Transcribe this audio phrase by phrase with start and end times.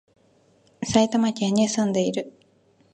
[0.83, 2.33] 埼玉県に住んでいる